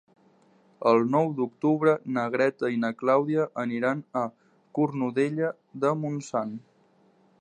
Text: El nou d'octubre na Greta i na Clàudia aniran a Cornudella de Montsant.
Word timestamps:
El 0.91 1.03
nou 1.15 1.27
d'octubre 1.39 1.93
na 2.15 2.23
Greta 2.35 2.71
i 2.77 2.79
na 2.85 2.91
Clàudia 3.01 3.45
aniran 3.65 4.01
a 4.23 4.27
Cornudella 4.79 5.53
de 5.85 5.93
Montsant. 6.03 6.57